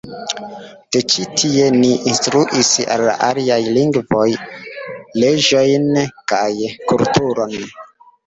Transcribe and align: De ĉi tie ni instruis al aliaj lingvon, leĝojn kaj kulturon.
De 0.95 1.01
ĉi 1.13 1.25
tie 1.41 1.65
ni 1.73 1.89
instruis 2.11 2.71
al 2.95 3.03
aliaj 3.27 3.59
lingvon, 3.77 4.33
leĝojn 5.25 5.87
kaj 6.33 6.51
kulturon. 6.93 7.55